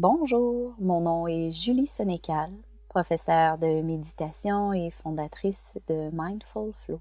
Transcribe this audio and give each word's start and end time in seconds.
Bonjour, 0.00 0.76
mon 0.78 1.00
nom 1.00 1.26
est 1.26 1.50
Julie 1.50 1.88
Sénécal, 1.88 2.52
professeure 2.88 3.58
de 3.58 3.82
méditation 3.82 4.72
et 4.72 4.92
fondatrice 4.92 5.74
de 5.88 6.10
Mindful 6.12 6.72
Flow. 6.84 7.00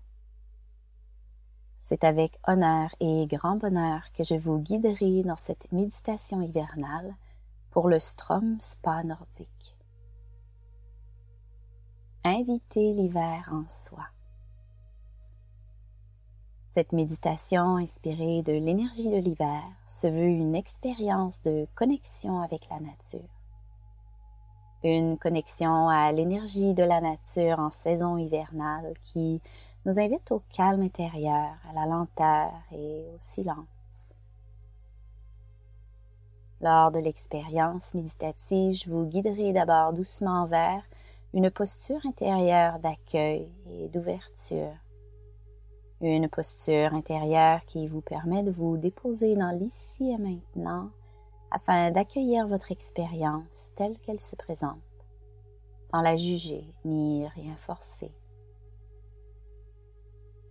C'est 1.77 2.03
avec 2.03 2.39
honneur 2.47 2.89
et 2.99 3.27
grand 3.27 3.55
bonheur 3.55 4.01
que 4.15 4.23
je 4.23 4.33
vous 4.33 4.57
guiderai 4.57 5.21
dans 5.21 5.37
cette 5.37 5.71
méditation 5.71 6.41
hivernale 6.41 7.15
pour 7.69 7.87
le 7.87 7.99
Strom 7.99 8.57
Spa 8.61 9.03
nordique. 9.03 9.77
Invitez 12.23 12.95
l'hiver 12.95 13.47
en 13.51 13.67
soi. 13.69 14.07
Cette 16.77 16.93
méditation 16.93 17.77
inspirée 17.77 18.43
de 18.43 18.53
l'énergie 18.53 19.09
de 19.09 19.17
l'hiver 19.17 19.63
se 19.87 20.05
veut 20.05 20.27
une 20.27 20.55
expérience 20.55 21.41
de 21.41 21.65
connexion 21.73 22.43
avec 22.43 22.69
la 22.69 22.79
nature. 22.79 23.27
Une 24.83 25.17
connexion 25.17 25.89
à 25.89 26.11
l'énergie 26.11 26.75
de 26.75 26.83
la 26.83 27.01
nature 27.01 27.57
en 27.57 27.71
saison 27.71 28.19
hivernale 28.19 28.93
qui 29.01 29.41
nous 29.87 29.99
invite 29.99 30.31
au 30.31 30.43
calme 30.55 30.83
intérieur, 30.83 31.55
à 31.67 31.73
la 31.73 31.87
lenteur 31.87 32.51
et 32.71 33.07
au 33.11 33.17
silence. 33.17 34.11
Lors 36.61 36.91
de 36.91 36.99
l'expérience 36.99 37.95
méditative, 37.95 38.75
je 38.75 38.87
vous 38.87 39.05
guiderai 39.05 39.51
d'abord 39.51 39.93
doucement 39.93 40.45
vers 40.45 40.83
une 41.33 41.49
posture 41.49 42.05
intérieure 42.05 42.77
d'accueil 42.77 43.49
et 43.65 43.89
d'ouverture 43.89 44.75
une 46.01 46.29
posture 46.29 46.93
intérieure 46.93 47.65
qui 47.65 47.87
vous 47.87 48.01
permet 48.01 48.43
de 48.43 48.51
vous 48.51 48.77
déposer 48.77 49.35
dans 49.35 49.51
l'ici 49.51 50.11
et 50.11 50.17
maintenant 50.17 50.89
afin 51.49 51.91
d'accueillir 51.91 52.47
votre 52.47 52.71
expérience 52.71 53.69
telle 53.75 53.97
qu'elle 53.99 54.19
se 54.19 54.35
présente, 54.35 54.77
sans 55.83 56.01
la 56.01 56.17
juger 56.17 56.65
ni 56.85 57.27
rien 57.27 57.55
forcer. 57.55 58.11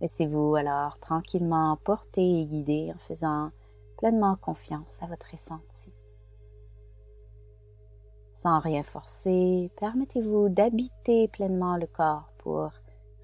Laissez-vous 0.01 0.55
alors 0.55 0.99
tranquillement 0.99 1.77
porter 1.83 2.41
et 2.41 2.45
guider 2.45 2.91
en 2.93 2.99
faisant 2.99 3.51
pleinement 3.97 4.35
confiance 4.35 5.01
à 5.01 5.07
votre 5.07 5.31
ressenti. 5.31 5.91
Sans 8.33 8.59
rien 8.59 8.83
forcer, 8.83 9.71
permettez-vous 9.79 10.49
d'habiter 10.49 11.27
pleinement 11.27 11.77
le 11.77 11.87
corps 11.87 12.29
pour 12.37 12.71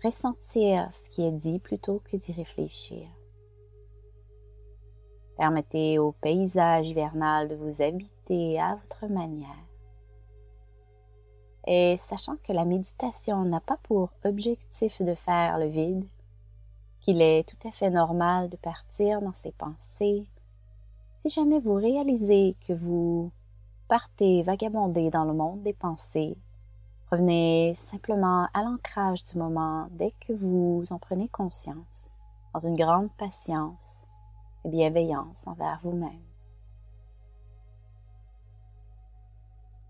ressentir 0.04 0.92
ce 0.92 1.09
qui 1.09 1.26
est 1.26 1.32
dit 1.32 1.59
plutôt 1.59 2.02
que 2.04 2.18
d'y 2.18 2.34
réfléchir. 2.34 3.08
Permettez 5.38 5.98
au 5.98 6.12
paysage 6.12 6.90
hivernal 6.90 7.48
de 7.48 7.56
vous 7.56 7.82
habiter 7.82 8.59
à 8.59 8.76
votre 8.76 9.08
manière. 9.12 9.50
Et 11.66 11.96
sachant 11.98 12.36
que 12.44 12.52
la 12.52 12.66
méditation 12.66 13.46
n'a 13.46 13.62
pas 13.62 13.78
pour 13.84 14.12
objectif 14.26 15.02
de 15.02 15.16
faire 15.16 15.58
le 15.58 15.68
vide, 15.68 16.06
qu'il 17.00 17.22
est 17.22 17.48
tout 17.48 17.68
à 17.68 17.72
fait 17.72 17.90
normal 17.90 18.50
de 18.50 18.58
partir 18.58 19.22
dans 19.22 19.34
ses 19.34 19.54
pensées, 19.54 20.28
si 21.16 21.30
jamais 21.30 21.59
vous 21.59 21.76
réalisez 21.76 22.58
que 22.68 22.74
vous 22.74 23.31
partez 23.88 24.44
vagabonder 24.44 25.09
dans 25.09 25.24
le 25.24 25.34
monde 25.34 25.64
des 25.64 25.74
pensées 25.74 26.38
Revenez 27.14 27.75
simplement 27.75 28.47
à 28.56 28.64
l'ancrage 28.64 29.23
du 29.23 29.38
moment 29.38 29.88
dès 29.92 30.09
que 30.19 30.33
vous 30.33 30.83
en 30.89 30.97
prenez 30.97 31.30
conscience, 31.30 32.16
dans 32.56 32.59
une 32.61 32.75
grande 32.75 33.16
patience 33.17 34.02
et 34.66 34.69
bienveillance 34.69 35.45
envers 35.45 35.80
vous-même. 35.84 36.23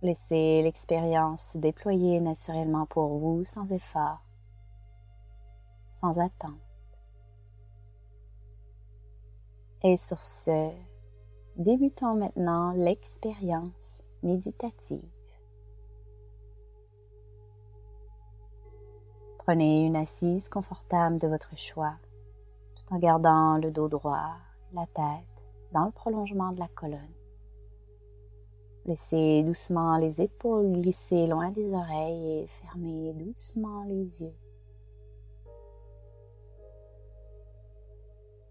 Laissez 0.01 0.63
l'expérience 0.63 1.53
se 1.53 1.59
déployer 1.59 2.19
naturellement 2.19 2.85
pour 2.87 3.17
vous 3.17 3.45
sans 3.45 3.71
effort, 3.71 4.21
sans 5.91 6.19
attente. 6.19 6.59
Et 9.81 9.95
sur 9.95 10.19
ce, 10.19 10.71
débutons 11.55 12.15
maintenant 12.15 12.73
l'expérience 12.73 14.01
méditative. 14.23 15.12
Prenez 19.45 19.81
une 19.81 19.97
assise 19.97 20.47
confortable 20.47 21.19
de 21.19 21.27
votre 21.27 21.57
choix, 21.57 21.95
tout 22.77 22.93
en 22.93 22.97
gardant 22.97 23.57
le 23.57 23.71
dos 23.71 23.89
droit, 23.89 24.37
la 24.71 24.85
tête 24.85 25.43
dans 25.73 25.83
le 25.83 25.91
prolongement 25.91 26.53
de 26.53 26.59
la 26.59 26.69
colonne. 26.69 27.13
Laissez 28.85 29.43
doucement 29.43 29.97
les 29.97 30.21
épaules 30.21 30.71
glisser 30.71 31.27
loin 31.27 31.51
des 31.51 31.73
oreilles 31.73 32.43
et 32.43 32.47
fermez 32.47 33.11
doucement 33.11 33.83
les 33.83 34.21
yeux. 34.21 34.35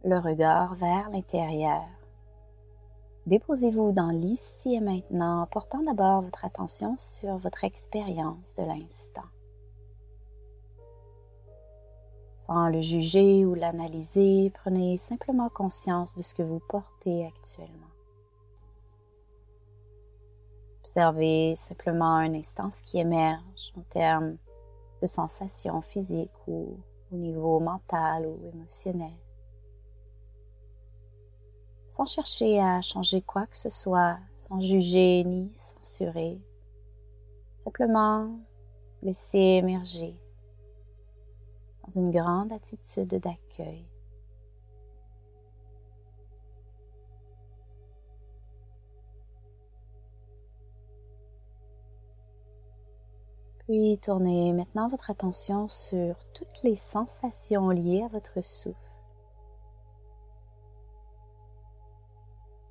Le 0.04 0.18
regard 0.18 0.74
vers 0.74 1.08
l'intérieur. 1.08 1.84
Déposez-vous 3.26 3.92
dans 3.92 4.10
l'ici 4.10 4.74
et 4.74 4.80
maintenant, 4.80 5.46
portant 5.46 5.82
d'abord 5.82 6.20
votre 6.20 6.44
attention 6.44 6.96
sur 6.98 7.38
votre 7.38 7.64
expérience 7.64 8.54
de 8.56 8.64
l'instant. 8.64 9.22
Sans 12.44 12.68
le 12.70 12.80
juger 12.80 13.46
ou 13.46 13.54
l'analyser, 13.54 14.50
prenez 14.50 14.96
simplement 14.96 15.48
conscience 15.48 16.16
de 16.16 16.24
ce 16.24 16.34
que 16.34 16.42
vous 16.42 16.58
portez 16.58 17.24
actuellement. 17.24 17.86
Observez 20.80 21.54
simplement 21.54 22.16
un 22.16 22.34
instant 22.34 22.72
ce 22.72 22.82
qui 22.82 22.98
émerge 22.98 23.72
en 23.78 23.82
termes 23.82 24.38
de 25.00 25.06
sensations 25.06 25.82
physiques 25.82 26.32
ou 26.48 26.80
au 27.12 27.16
niveau 27.16 27.60
mental 27.60 28.26
ou 28.26 28.40
émotionnel. 28.52 29.14
Sans 31.90 32.06
chercher 32.06 32.60
à 32.60 32.82
changer 32.82 33.22
quoi 33.22 33.46
que 33.46 33.56
ce 33.56 33.70
soit, 33.70 34.18
sans 34.36 34.60
juger 34.60 35.22
ni 35.22 35.52
censurer. 35.54 36.40
Simplement 37.60 38.36
laisser 39.00 39.38
émerger 39.38 40.21
dans 41.84 42.00
une 42.00 42.10
grande 42.10 42.52
attitude 42.52 43.08
d'accueil. 43.08 43.86
Puis 53.66 53.98
tournez 53.98 54.52
maintenant 54.52 54.88
votre 54.88 55.10
attention 55.10 55.68
sur 55.68 56.16
toutes 56.34 56.62
les 56.62 56.76
sensations 56.76 57.70
liées 57.70 58.02
à 58.02 58.08
votre 58.08 58.42
souffle. 58.44 58.76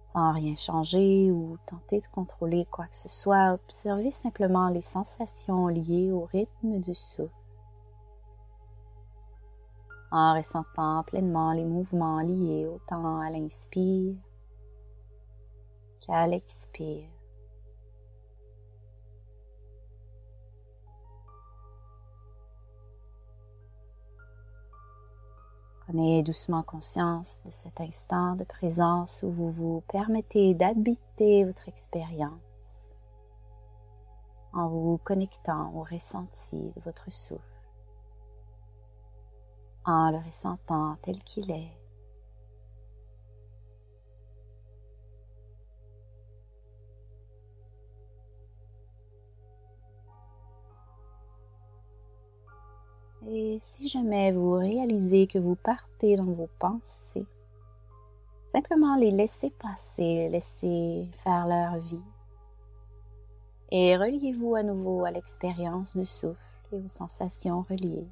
Sans 0.04 0.34
rien 0.34 0.56
changer 0.56 1.32
ou 1.32 1.58
tenter 1.66 2.02
de 2.02 2.08
contrôler 2.08 2.66
quoi 2.70 2.86
que 2.88 2.98
ce 2.98 3.08
soit, 3.08 3.54
observez 3.54 4.12
simplement 4.12 4.68
les 4.68 4.82
sensations 4.82 5.68
liées 5.68 6.12
au 6.12 6.26
rythme 6.26 6.80
du 6.80 6.94
souffle 6.94 7.41
en 10.12 10.36
ressentant 10.36 11.04
pleinement 11.04 11.54
les 11.54 11.64
mouvements 11.64 12.20
liés 12.20 12.68
autant 12.68 13.22
à 13.22 13.30
l'inspire 13.30 14.16
qu'à 16.02 16.28
l'expire. 16.28 17.10
Prenez 25.86 26.24
doucement 26.24 26.64
conscience 26.64 27.42
de 27.46 27.52
cet 27.52 27.82
instant 27.82 28.36
de 28.36 28.44
présence 28.44 29.24
où 29.24 29.32
vous 29.32 29.50
vous 29.50 29.84
permettez 29.90 30.54
d'habiter 30.54 31.44
votre 31.44 31.68
expérience 31.68 32.86
en 34.54 34.68
vous 34.68 35.00
connectant 35.04 35.74
au 35.76 35.84
ressenti 35.84 36.72
de 36.76 36.82
votre 36.82 37.12
souffle 37.12 37.61
en 39.86 40.12
le 40.12 40.18
ressentant 40.18 40.96
tel 41.02 41.18
qu'il 41.24 41.50
est. 41.52 41.82
Et 53.28 53.60
si 53.62 53.88
jamais 53.88 54.32
vous 54.32 54.54
réalisez 54.54 55.28
que 55.28 55.38
vous 55.38 55.56
partez 55.56 56.18
dans 56.18 56.26
vos 56.26 56.50
pensées, 56.58 57.26
simplement 58.48 58.96
les 58.96 59.12
laisser 59.12 59.52
passer, 59.52 60.04
les 60.04 60.30
laisser 60.30 61.08
faire 61.24 61.48
leur 61.48 61.78
vie. 61.78 62.02
Et 63.70 63.96
reliez-vous 63.96 64.56
à 64.56 64.64
nouveau 64.64 65.06
à 65.06 65.12
l'expérience 65.12 65.96
du 65.96 66.04
souffle 66.04 66.38
et 66.74 66.78
aux 66.78 66.90
sensations 66.90 67.62
reliées. 67.70 68.10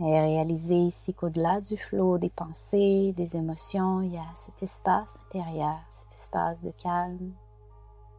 Et 0.00 0.20
réalisez 0.20 0.76
ici 0.76 1.12
qu'au-delà 1.12 1.60
du 1.60 1.76
flot 1.76 2.18
des 2.18 2.30
pensées, 2.30 3.12
des 3.16 3.36
émotions, 3.36 4.00
il 4.00 4.14
y 4.14 4.18
a 4.18 4.32
cet 4.36 4.62
espace 4.62 5.18
intérieur, 5.26 5.80
cet 5.90 6.14
espace 6.14 6.62
de 6.62 6.70
calme 6.70 7.32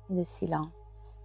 et 0.09 0.15
de 0.15 0.23
silence. 0.23 1.15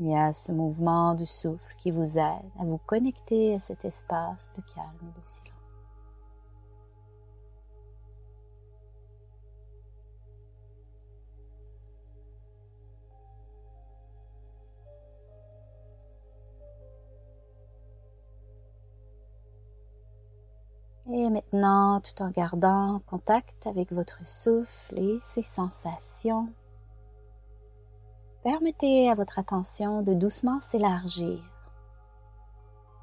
Il 0.00 0.08
y 0.08 0.16
a 0.16 0.32
ce 0.32 0.50
mouvement 0.50 1.14
du 1.14 1.26
souffle 1.26 1.74
qui 1.78 1.92
vous 1.92 2.18
aide 2.18 2.50
à 2.58 2.64
vous 2.64 2.78
connecter 2.78 3.54
à 3.54 3.60
cet 3.60 3.84
espace 3.84 4.52
de 4.56 4.62
calme 4.74 5.08
et 5.08 5.20
de 5.20 5.24
silence. 5.24 5.55
Et 21.18 21.30
maintenant, 21.30 22.02
tout 22.02 22.22
en 22.22 22.28
gardant 22.28 23.00
contact 23.06 23.66
avec 23.66 23.90
votre 23.90 24.26
souffle 24.26 24.98
et 24.98 25.16
ses 25.18 25.42
sensations, 25.42 26.50
permettez 28.42 29.08
à 29.08 29.14
votre 29.14 29.38
attention 29.38 30.02
de 30.02 30.12
doucement 30.12 30.60
s'élargir 30.60 31.38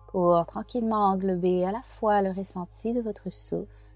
pour 0.09 0.45
tranquillement 0.45 1.07
englober 1.07 1.65
à 1.65 1.71
la 1.71 1.81
fois 1.81 2.21
le 2.21 2.29
ressenti 2.29 2.93
de 2.93 3.01
votre 3.01 3.31
souffle, 3.31 3.91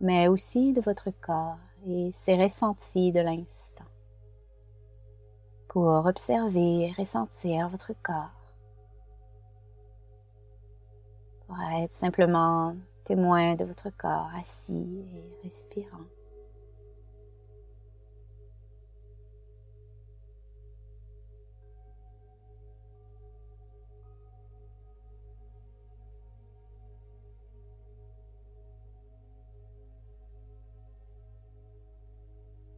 mais 0.00 0.26
aussi 0.26 0.72
de 0.72 0.80
votre 0.80 1.10
corps 1.10 1.58
et 1.86 2.10
ses 2.12 2.42
ressentis 2.42 3.12
de 3.12 3.20
l'instant, 3.20 3.84
pour 5.68 6.06
observer 6.06 6.86
et 6.86 6.94
ressentir 6.96 7.68
votre 7.68 7.92
corps 8.02 8.41
être 11.82 11.94
simplement 11.94 12.74
témoin 13.04 13.54
de 13.54 13.64
votre 13.64 13.90
corps 13.90 14.30
assis 14.34 15.04
et 15.14 15.44
respirant. 15.44 16.06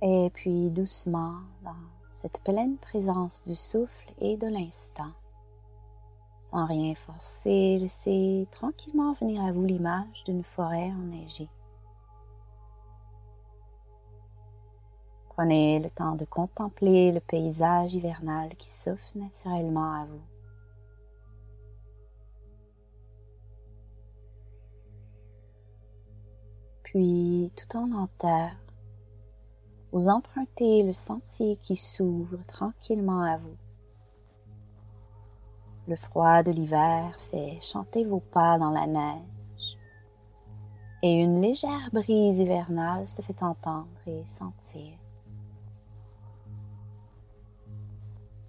Et 0.06 0.30
puis 0.34 0.68
doucement, 0.68 1.36
dans 1.62 1.72
cette 2.10 2.42
pleine 2.44 2.76
présence 2.76 3.42
du 3.42 3.54
souffle 3.54 4.12
et 4.18 4.36
de 4.36 4.46
l'instant, 4.46 5.12
sans 6.44 6.66
rien 6.66 6.94
forcer, 6.94 7.78
laissez 7.78 8.46
tranquillement 8.50 9.14
venir 9.14 9.42
à 9.42 9.50
vous 9.50 9.64
l'image 9.64 10.24
d'une 10.26 10.44
forêt 10.44 10.92
enneigée. 10.92 11.48
Prenez 15.30 15.80
le 15.80 15.88
temps 15.88 16.16
de 16.16 16.26
contempler 16.26 17.12
le 17.12 17.20
paysage 17.20 17.94
hivernal 17.94 18.54
qui 18.56 18.68
s'offre 18.68 19.16
naturellement 19.16 20.02
à 20.02 20.04
vous. 20.04 20.20
Puis, 26.82 27.50
tout 27.56 27.78
en 27.78 27.86
lenteur, 27.86 28.50
vous 29.92 30.10
empruntez 30.10 30.82
le 30.82 30.92
sentier 30.92 31.56
qui 31.56 31.74
s'ouvre 31.74 32.44
tranquillement 32.46 33.22
à 33.22 33.38
vous. 33.38 33.56
Le 35.86 35.96
froid 35.96 36.42
de 36.42 36.50
l'hiver 36.50 37.14
fait 37.18 37.58
chanter 37.60 38.04
vos 38.04 38.20
pas 38.20 38.58
dans 38.58 38.70
la 38.70 38.86
neige 38.86 39.76
et 41.02 41.16
une 41.16 41.42
légère 41.42 41.90
brise 41.92 42.38
hivernale 42.38 43.06
se 43.06 43.20
fait 43.20 43.42
entendre 43.42 43.88
et 44.06 44.24
sentir. 44.26 44.96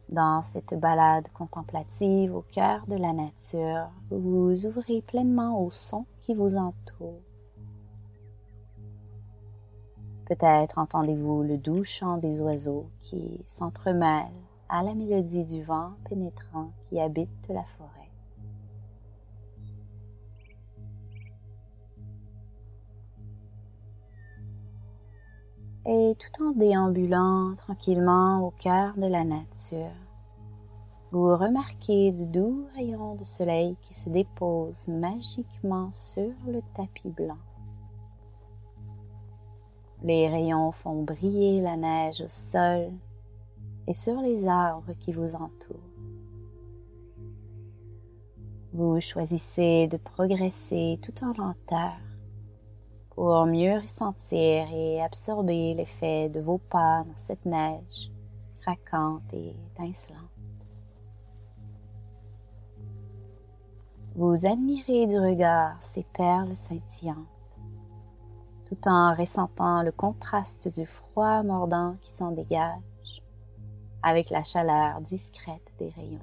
Dans 0.07 0.41
cette 0.41 0.79
balade 0.79 1.27
contemplative 1.33 2.33
au 2.33 2.43
cœur 2.43 2.87
de 2.87 2.95
la 2.95 3.11
nature, 3.11 3.89
vous 4.09 4.65
ouvrez 4.65 5.01
pleinement 5.01 5.61
au 5.61 5.69
son 5.69 6.05
qui 6.21 6.33
vous 6.33 6.55
entoure. 6.55 7.19
Peut-être 10.25 10.77
entendez-vous 10.77 11.43
le 11.43 11.57
doux 11.57 11.83
chant 11.83 12.17
des 12.17 12.39
oiseaux 12.39 12.89
qui 13.01 13.41
s'entremêlent 13.45 14.31
à 14.69 14.83
la 14.83 14.94
mélodie 14.94 15.45
du 15.45 15.63
vent 15.63 15.91
pénétrant 16.09 16.71
qui 16.83 17.00
habite 17.00 17.47
la 17.50 17.63
forêt. 17.77 17.91
Et 25.88 26.15
tout 26.17 26.44
en 26.44 26.51
déambulant 26.51 27.53
tranquillement 27.56 28.39
au 28.39 28.50
cœur 28.51 28.95
de 28.97 29.06
la 29.06 29.23
nature, 29.23 29.94
vous 31.11 31.38
remarquez 31.38 32.11
de 32.11 32.25
doux 32.25 32.68
rayons 32.75 33.15
de 33.15 33.23
soleil 33.23 33.77
qui 33.83 33.94
se 33.94 34.09
déposent 34.09 34.88
magiquement 34.88 35.91
sur 35.91 36.33
le 36.47 36.61
tapis 36.73 37.09
blanc. 37.09 37.38
Les 40.01 40.27
rayons 40.27 40.71
font 40.71 41.03
briller 41.03 41.61
la 41.61 41.77
neige 41.77 42.21
au 42.21 42.29
sol 42.29 42.91
et 43.87 43.93
sur 43.93 44.21
les 44.21 44.47
arbres 44.47 44.93
qui 44.99 45.11
vous 45.11 45.35
entourent. 45.35 45.79
Vous 48.73 48.99
choisissez 48.99 49.87
de 49.87 49.97
progresser 49.97 50.99
tout 51.01 51.23
en 51.23 51.33
lenteur 51.33 51.93
pour 53.11 53.45
mieux 53.45 53.79
ressentir 53.79 54.67
et 54.73 55.01
absorber 55.01 55.73
l'effet 55.73 56.27
de 56.27 56.41
vos 56.41 56.57
pas 56.57 57.03
dans 57.05 57.17
cette 57.17 57.45
neige 57.45 58.11
craquante 58.59 59.33
et 59.33 59.55
étincelante. 59.71 60.19
Vous 64.15 64.45
admirez 64.45 65.07
du 65.07 65.19
regard 65.19 65.75
ces 65.81 66.03
perles 66.13 66.55
scintillantes, 66.57 67.17
tout 68.65 68.87
en 68.87 69.13
ressentant 69.13 69.83
le 69.83 69.91
contraste 69.91 70.67
du 70.67 70.85
froid 70.85 71.43
mordant 71.43 71.95
qui 72.01 72.11
s'en 72.11 72.31
dégage 72.31 72.81
avec 74.06 74.30
la 74.30 74.44
chaleur 74.44 75.02
discrète 75.02 75.74
des 75.80 75.90
rayons. 75.90 76.19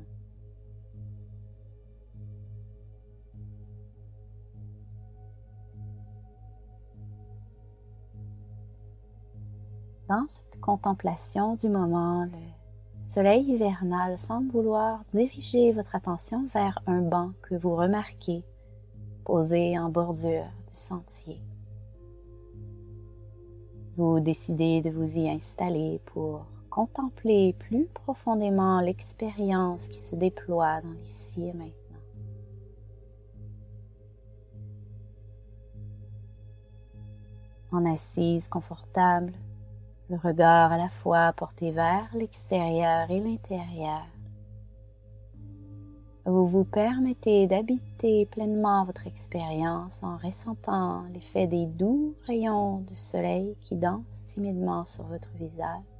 Dans 10.08 10.24
cette 10.28 10.60
contemplation 10.60 11.56
du 11.56 11.68
moment, 11.68 12.24
le 12.24 12.38
soleil 12.94 13.50
hivernal 13.50 14.16
semble 14.16 14.52
vouloir 14.52 15.00
diriger 15.12 15.72
votre 15.72 15.96
attention 15.96 16.46
vers 16.54 16.78
un 16.86 17.02
banc 17.02 17.32
que 17.42 17.56
vous 17.56 17.74
remarquez 17.74 18.44
posé 19.24 19.76
en 19.76 19.88
bordure 19.88 20.46
du 20.68 20.74
sentier. 20.74 21.40
Vous 23.96 24.20
décidez 24.20 24.82
de 24.82 24.90
vous 24.90 25.18
y 25.18 25.28
installer 25.28 26.00
pour 26.06 26.46
contempler 26.72 27.54
plus 27.58 27.84
profondément 27.92 28.80
l'expérience 28.80 29.88
qui 29.88 30.00
se 30.00 30.16
déploie 30.16 30.80
dans 30.80 30.92
l'ici 30.92 31.42
et 31.42 31.52
maintenant. 31.52 31.70
En 37.72 37.84
assise 37.84 38.48
confortable, 38.48 39.34
le 40.08 40.16
regard 40.16 40.72
à 40.72 40.78
la 40.78 40.88
fois 40.88 41.34
porté 41.34 41.72
vers 41.72 42.08
l'extérieur 42.14 43.10
et 43.10 43.20
l'intérieur, 43.20 44.06
vous 46.24 46.46
vous 46.46 46.64
permettez 46.64 47.46
d'habiter 47.48 48.24
pleinement 48.26 48.86
votre 48.86 49.06
expérience 49.06 49.98
en 50.02 50.16
ressentant 50.16 51.02
l'effet 51.12 51.46
des 51.46 51.66
doux 51.66 52.14
rayons 52.26 52.78
de 52.78 52.94
soleil 52.94 53.56
qui 53.60 53.76
dansent 53.76 54.22
timidement 54.32 54.86
sur 54.86 55.04
votre 55.04 55.30
visage 55.34 55.91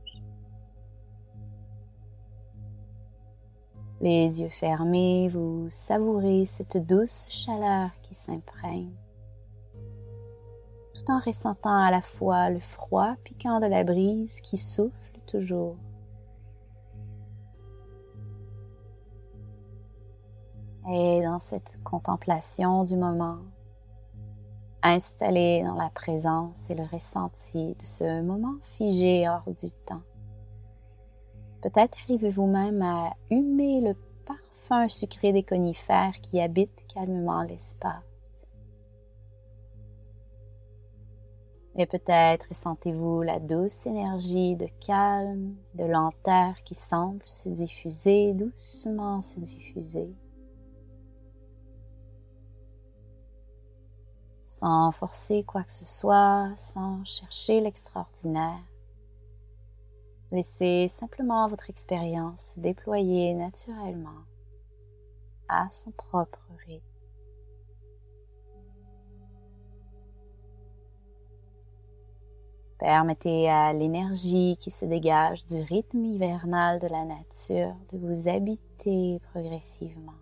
Les 4.02 4.40
yeux 4.40 4.48
fermés, 4.48 5.28
vous 5.28 5.68
savourez 5.70 6.44
cette 6.44 6.76
douce 6.76 7.24
chaleur 7.28 7.90
qui 8.02 8.14
s'imprègne, 8.14 8.90
tout 10.92 11.08
en 11.08 11.20
ressentant 11.20 11.80
à 11.80 11.92
la 11.92 12.02
fois 12.02 12.50
le 12.50 12.58
froid 12.58 13.14
piquant 13.22 13.60
de 13.60 13.66
la 13.66 13.84
brise 13.84 14.40
qui 14.40 14.56
souffle 14.56 15.16
toujours. 15.28 15.76
Et 20.90 21.22
dans 21.22 21.38
cette 21.38 21.78
contemplation 21.84 22.82
du 22.82 22.96
moment, 22.96 23.38
installé 24.82 25.62
dans 25.62 25.76
la 25.76 25.90
présence 25.90 26.68
et 26.68 26.74
le 26.74 26.82
ressenti 26.92 27.76
de 27.76 27.84
ce 27.84 28.20
moment 28.20 28.56
figé 28.76 29.28
hors 29.28 29.44
du 29.54 29.70
temps, 29.86 30.02
Peut-être 31.62 31.96
arrivez-vous 32.04 32.46
même 32.46 32.82
à 32.82 33.14
humer 33.30 33.80
le 33.80 33.94
parfum 34.26 34.88
sucré 34.88 35.32
des 35.32 35.44
conifères 35.44 36.20
qui 36.20 36.40
habitent 36.40 36.84
calmement 36.92 37.42
l'espace. 37.42 38.02
Et 41.76 41.86
peut-être 41.86 42.48
ressentez-vous 42.50 43.22
la 43.22 43.38
douce 43.38 43.86
énergie 43.86 44.56
de 44.56 44.66
calme, 44.84 45.54
de 45.74 45.84
lenteur 45.84 46.54
qui 46.64 46.74
semble 46.74 47.22
se 47.24 47.48
diffuser, 47.48 48.34
doucement 48.34 49.22
se 49.22 49.40
diffuser. 49.40 50.14
Sans 54.46 54.92
forcer 54.92 55.44
quoi 55.44 55.62
que 55.62 55.72
ce 55.72 55.86
soit, 55.86 56.52
sans 56.58 57.02
chercher 57.06 57.62
l'extraordinaire. 57.62 58.71
Laissez 60.32 60.88
simplement 60.88 61.46
votre 61.46 61.68
expérience 61.68 62.54
se 62.54 62.60
déployer 62.60 63.34
naturellement 63.34 64.24
à 65.46 65.68
son 65.68 65.90
propre 65.90 66.40
rythme. 66.66 66.86
Permettez 72.78 73.50
à 73.50 73.74
l'énergie 73.74 74.56
qui 74.58 74.70
se 74.70 74.86
dégage 74.86 75.44
du 75.44 75.60
rythme 75.60 76.02
hivernal 76.02 76.78
de 76.78 76.86
la 76.86 77.04
nature 77.04 77.76
de 77.92 77.98
vous 77.98 78.26
habiter 78.26 79.20
progressivement. 79.32 80.14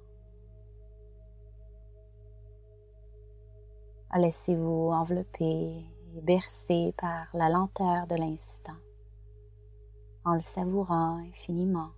Laissez-vous 4.16 4.90
envelopper 4.90 5.84
et 6.16 6.20
bercer 6.20 6.92
par 6.98 7.28
la 7.32 7.48
lenteur 7.48 8.08
de 8.08 8.16
l'instant 8.16 8.74
en 10.24 10.34
le 10.34 10.40
savourant 10.40 11.18
infiniment. 11.28 11.90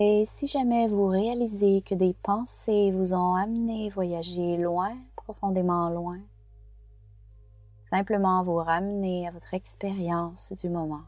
Et 0.00 0.24
si 0.26 0.46
jamais 0.46 0.86
vous 0.86 1.06
réalisez 1.06 1.82
que 1.82 1.96
des 1.96 2.14
pensées 2.22 2.92
vous 2.92 3.14
ont 3.14 3.34
amené 3.34 3.90
voyager 3.90 4.56
loin, 4.56 4.96
profondément 5.16 5.90
loin, 5.90 6.20
simplement 7.88 8.42
vous 8.42 8.56
ramener 8.56 9.26
à 9.26 9.30
votre 9.30 9.54
expérience 9.54 10.52
du 10.52 10.68
moment 10.68 11.04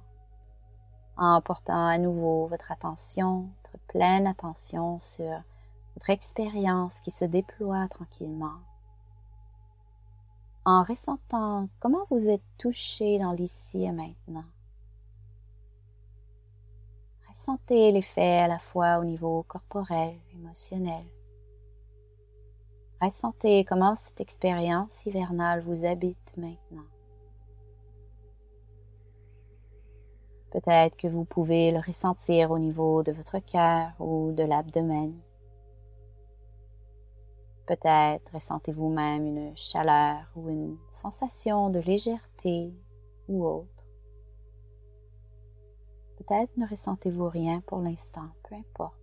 en 1.17 1.43
portant 1.43 1.87
à 1.87 1.99
nouveau 1.99 2.47
votre 2.47 2.73
attention, 2.73 3.51
votre 3.63 3.85
pleine 3.89 4.27
attention 4.27 4.99
sur 5.01 5.43
votre 5.95 6.09
expérience 6.09 7.01
qui 7.01 7.11
se 7.11 7.27
déploie 7.27 7.87
tranquillement, 7.89 8.57
en 10.65 10.83
ressentant 10.83 11.69
comment 11.81 12.07
vous 12.11 12.29
êtes 12.29 12.45
touché 12.57 13.19
dans 13.19 13.33
l'ici 13.33 13.85
et 13.85 13.93
maintenant. 13.93 14.45
Ressentez 17.29 17.93
l'effet 17.93 18.39
à 18.39 18.49
la 18.49 18.59
fois 18.59 18.99
au 18.99 19.05
niveau 19.05 19.43
corporel, 19.43 20.17
émotionnel. 20.35 21.05
Ressentez 23.01 23.65
comment 23.65 23.97
cette 23.97 24.21
expérience 24.21 25.07
hivernale 25.07 25.63
vous 25.63 25.87
habite 25.87 26.37
maintenant. 26.37 26.85
Peut-être 30.51 30.97
que 30.99 31.09
vous 31.09 31.25
pouvez 31.25 31.73
le 31.73 31.79
ressentir 31.79 32.51
au 32.51 32.59
niveau 32.59 33.03
de 33.03 33.13
votre 33.13 33.39
cœur 33.39 33.93
ou 34.01 34.33
de 34.33 34.43
l'abdomen. 34.43 35.19
Peut-être 37.67 38.35
ressentez-vous 38.35 38.91
même 38.91 39.25
une 39.25 39.57
chaleur 39.57 40.31
ou 40.37 40.51
une 40.51 40.77
sensation 40.91 41.71
de 41.71 41.79
légèreté 41.79 42.75
ou 43.29 43.47
autre. 43.47 43.87
Peut-être 46.19 46.55
ne 46.59 46.67
ressentez-vous 46.67 47.29
rien 47.31 47.63
pour 47.63 47.79
l'instant, 47.79 48.29
peu 48.43 48.57
importe. 48.57 49.00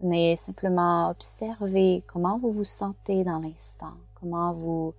Venez 0.00 0.36
simplement 0.36 1.08
observer 1.10 2.02
comment 2.06 2.38
vous 2.38 2.52
vous 2.52 2.64
sentez 2.64 3.24
dans 3.24 3.38
l'instant, 3.38 3.94
comment 4.14 4.52
vous 4.52 4.94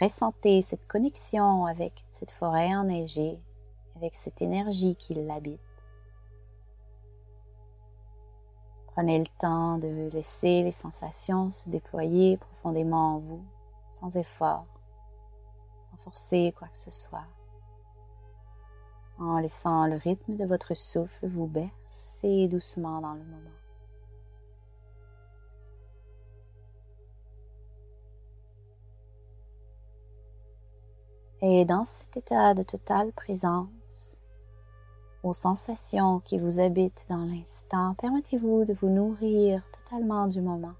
ressentez 0.00 0.60
cette 0.60 0.86
connexion 0.86 1.66
avec 1.66 2.04
cette 2.10 2.32
forêt 2.32 2.74
enneigée, 2.74 3.38
avec 3.96 4.14
cette 4.14 4.42
énergie 4.42 4.96
qui 4.96 5.14
l'habite. 5.14 5.60
Prenez 8.88 9.18
le 9.18 9.26
temps 9.38 9.78
de 9.78 10.10
laisser 10.12 10.62
les 10.62 10.72
sensations 10.72 11.52
se 11.52 11.70
déployer 11.70 12.36
profondément 12.36 13.14
en 13.14 13.18
vous, 13.18 13.44
sans 13.90 14.16
effort, 14.16 14.66
sans 15.90 15.96
forcer 15.98 16.52
quoi 16.58 16.68
que 16.68 16.76
ce 16.76 16.90
soit, 16.90 17.26
en 19.18 19.38
laissant 19.38 19.86
le 19.86 19.96
rythme 19.96 20.36
de 20.36 20.44
votre 20.44 20.74
souffle 20.74 21.28
vous 21.28 21.46
bercer 21.46 22.48
doucement 22.48 23.00
dans 23.00 23.14
le 23.14 23.24
moment. 23.24 23.59
Et 31.42 31.64
dans 31.64 31.86
cet 31.86 32.18
état 32.18 32.52
de 32.52 32.62
totale 32.62 33.12
présence, 33.12 34.18
aux 35.22 35.32
sensations 35.32 36.20
qui 36.20 36.38
vous 36.38 36.60
habitent 36.60 37.06
dans 37.08 37.24
l'instant, 37.24 37.94
permettez-vous 37.94 38.66
de 38.66 38.74
vous 38.74 38.90
nourrir 38.90 39.62
totalement 39.72 40.26
du 40.26 40.42
moment. 40.42 40.74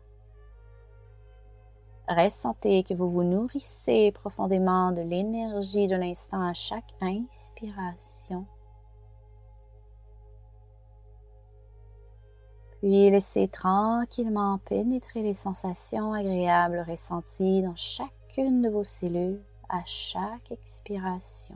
Ressentez 2.07 2.83
que 2.83 2.93
vous 2.93 3.09
vous 3.09 3.23
nourrissez 3.23 4.13
profondément 4.13 4.93
de 4.93 5.01
l'énergie 5.01 5.87
de 5.87 5.97
l'instant 5.97 6.47
à 6.47 6.53
chaque 6.53 6.93
inspiration. 7.01 8.45
Puis 12.73 13.09
laissez 13.11 13.49
tranquillement 13.49 14.59
pénétrer 14.59 15.23
les 15.23 15.35
sensations 15.35 16.13
agréables 16.13 16.85
ressenties 16.87 17.63
dans 17.63 17.77
chacune 17.77 18.61
de 18.61 18.69
vos 18.69 18.85
cellules 18.85 19.41
à 19.71 19.85
chaque 19.87 20.51
expiration. 20.51 21.55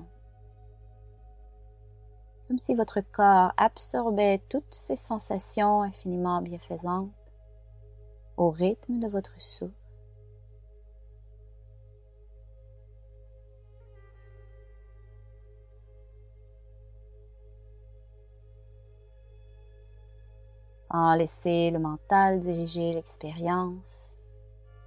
Comme 2.46 2.58
si 2.58 2.74
votre 2.74 3.00
corps 3.00 3.52
absorbait 3.56 4.40
toutes 4.48 4.72
ces 4.74 4.96
sensations 4.96 5.82
infiniment 5.82 6.40
bienfaisantes 6.40 7.10
au 8.36 8.50
rythme 8.50 9.00
de 9.00 9.08
votre 9.08 9.40
souffle. 9.40 9.72
sans 20.80 21.14
laisser 21.14 21.70
le 21.70 21.78
mental 21.78 22.40
diriger 22.40 22.92
l'expérience, 22.92 24.13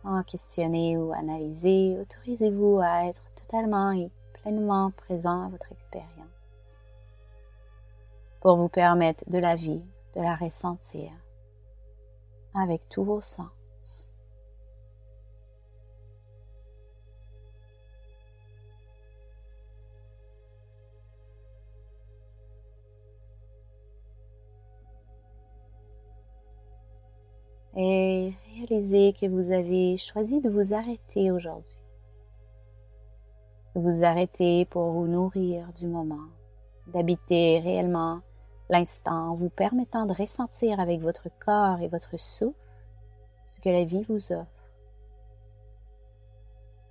sans 0.04 0.24
questionner 0.24 0.98
ou 0.98 1.12
analyser, 1.14 1.98
autorisez-vous 2.00 2.80
à 2.80 3.06
être 3.06 3.22
totalement 3.36 3.92
et 3.92 4.10
pleinement 4.34 4.92
présent 4.92 5.46
à 5.46 5.50
votre 5.50 5.72
expérience 5.72 6.80
pour 8.42 8.56
vous 8.56 8.70
permettre 8.70 9.24
de 9.30 9.40
la 9.40 9.56
vivre, 9.56 9.86
de 10.16 10.22
la 10.22 10.36
ressentir 10.36 11.12
avec 12.54 12.88
tous 12.90 13.04
vos 13.04 13.22
sens. 13.22 13.50
Et 27.80 28.34
réalisez 28.58 29.14
que 29.14 29.28
vous 29.28 29.52
avez 29.52 29.98
choisi 29.98 30.42
de 30.42 30.50
vous 30.50 30.74
arrêter 30.74 31.32
aujourd'hui. 31.32 31.78
Vous 33.76 34.04
arrêter 34.04 34.66
pour 34.66 34.92
vous 34.92 35.08
nourrir 35.08 35.72
du 35.74 35.88
moment, 35.88 36.28
d'habiter 36.88 37.60
réellement 37.60 38.22
l'instant 38.70 39.36
vous 39.36 39.50
permettant 39.50 40.06
de 40.06 40.14
ressentir 40.14 40.80
avec 40.80 41.02
votre 41.02 41.30
corps 41.40 41.80
et 41.82 41.88
votre 41.88 42.20
souffle 42.20 42.56
ce 43.48 43.62
que 43.62 43.70
la 43.70 43.86
vie 43.86 44.04
vous 44.10 44.32
offre. 44.32 44.48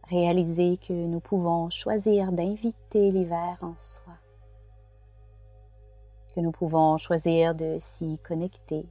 Réalisez 0.09 0.77
que 0.77 0.93
nous 0.93 1.21
pouvons 1.21 1.69
choisir 1.71 2.31
d'inviter 2.31 3.11
l'hiver 3.11 3.59
en 3.61 3.75
soi, 3.79 4.15
que 6.35 6.41
nous 6.41 6.53
pouvons 6.53 6.97
choisir 6.97 7.57
de 7.57 7.79
s'y 7.81 8.19
connecter 8.21 8.87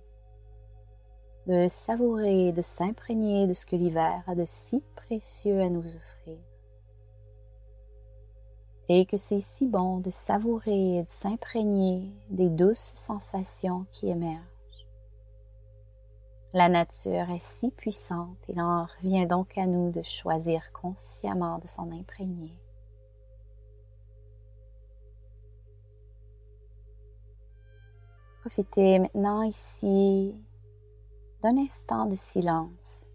de 1.47 1.67
savourer, 1.67 2.51
de 2.51 2.61
s'imprégner 2.61 3.47
de 3.47 3.53
ce 3.53 3.65
que 3.65 3.75
l'hiver 3.75 4.23
a 4.27 4.35
de 4.35 4.45
si 4.45 4.81
précieux 4.95 5.59
à 5.61 5.69
nous 5.69 5.85
offrir. 5.85 6.37
Et 8.87 9.05
que 9.05 9.17
c'est 9.17 9.39
si 9.39 9.67
bon 9.67 9.99
de 9.99 10.09
savourer 10.09 10.97
et 10.97 11.03
de 11.03 11.09
s'imprégner 11.09 12.11
des 12.29 12.49
douces 12.49 12.79
sensations 12.79 13.85
qui 13.91 14.09
émergent 14.09 14.41
La 16.53 16.69
nature 16.69 17.29
est 17.31 17.41
si 17.41 17.71
puissante, 17.71 18.37
il 18.47 18.59
en 18.61 18.85
revient 18.85 19.25
donc 19.25 19.57
à 19.57 19.65
nous 19.65 19.91
de 19.91 20.03
choisir 20.03 20.71
consciemment 20.71 21.59
de 21.59 21.67
s'en 21.67 21.91
imprégner. 21.91 22.51
Profitez 28.41 28.99
maintenant 28.99 29.41
ici 29.41 30.35
d'un 31.45 31.57
instant 31.57 32.07
de 32.07 32.15
silence 32.15 33.11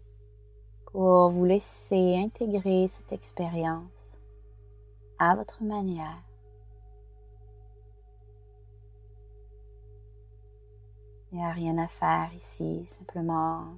pour 0.85 1.31
vous 1.31 1.43
laisser 1.43 2.15
intégrer 2.15 2.87
cette 2.87 3.11
expérience 3.11 4.21
à 5.19 5.35
votre 5.35 5.61
manière. 5.61 6.23
Il 11.29 11.39
n'y 11.39 11.43
a 11.43 11.51
rien 11.51 11.77
à 11.77 11.89
faire 11.89 12.31
ici, 12.33 12.85
simplement 12.87 13.75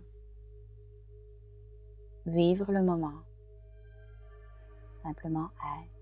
vivre 2.27 2.71
le 2.71 2.83
moment, 2.83 3.23
simplement 4.97 5.49
être. 5.81 5.92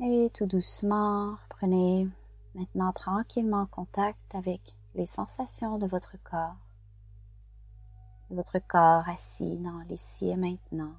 Et 0.00 0.30
tout 0.32 0.46
doucement, 0.46 1.36
reprenez 1.42 2.08
maintenant 2.54 2.92
tranquillement 2.92 3.66
contact 3.66 4.32
avec 4.32 4.60
les 4.94 5.06
sensations 5.06 5.76
de 5.76 5.88
votre 5.88 6.16
corps. 6.22 6.54
Votre 8.30 8.60
corps 8.60 9.08
assis 9.08 9.56
dans 9.56 9.80
l'ici 9.88 10.28
et 10.28 10.36
maintenant. 10.36 10.94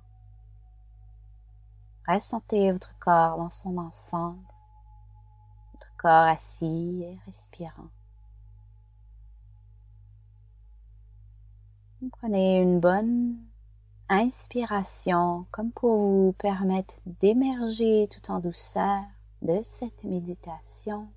Ressentez 2.10 2.74
votre 2.74 2.94
corps 3.00 3.38
dans 3.38 3.50
son 3.50 3.78
ensemble. 3.78 4.44
Votre 5.72 5.96
corps 5.96 6.28
assis 6.28 7.02
et 7.02 7.20
respirant. 7.26 7.88
Prenez 12.12 12.62
une 12.62 12.82
bonne 12.82 13.38
inspiration 14.10 15.46
comme 15.52 15.72
pour 15.72 15.98
vous 15.98 16.36
permettre 16.38 16.96
d'émerger 17.06 18.10
tout 18.10 18.32
en 18.32 18.40
douceur 18.40 19.04
de 19.42 19.60
cette 19.64 20.04
méditation. 20.04 21.08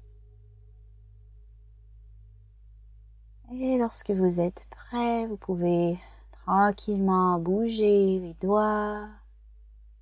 Et 3.51 3.79
lorsque 3.79 4.11
vous 4.11 4.41
êtes 4.41 4.67
prêt, 4.71 5.27
vous 5.27 5.37
pouvez 5.37 5.99
tranquillement 6.45 7.39
bouger 7.39 8.19
les 8.21 8.35
doigts, 8.41 9.09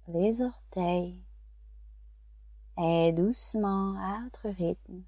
les 0.08 0.42
orteils 0.42 1.24
et 2.78 3.12
doucement 3.12 3.96
à 3.98 4.22
votre 4.24 4.48
rythme, 4.48 5.02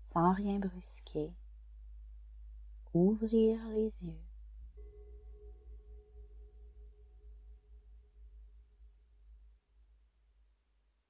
sans 0.00 0.32
rien 0.32 0.58
brusquer, 0.58 1.32
ouvrir 2.94 3.60
les 3.74 4.06
yeux. 4.06 4.27